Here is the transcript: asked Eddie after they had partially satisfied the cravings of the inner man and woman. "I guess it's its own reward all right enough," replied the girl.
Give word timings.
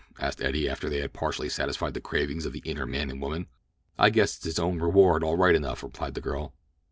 asked 0.17 0.41
Eddie 0.41 0.67
after 0.67 0.89
they 0.89 0.97
had 0.99 1.13
partially 1.13 1.47
satisfied 1.47 1.93
the 1.93 2.01
cravings 2.01 2.43
of 2.47 2.53
the 2.53 2.63
inner 2.65 2.87
man 2.87 3.11
and 3.11 3.21
woman. 3.21 3.45
"I 3.99 4.09
guess 4.09 4.35
it's 4.35 4.47
its 4.47 4.57
own 4.57 4.79
reward 4.79 5.23
all 5.23 5.37
right 5.37 5.53
enough," 5.53 5.83
replied 5.83 6.15
the 6.15 6.21
girl. 6.21 6.55